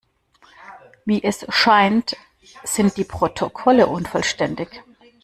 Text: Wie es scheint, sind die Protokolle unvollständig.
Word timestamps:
Wie 1.05 1.23
es 1.23 1.45
scheint, 1.49 2.17
sind 2.63 2.97
die 2.97 3.03
Protokolle 3.03 3.85
unvollständig. 3.85 4.81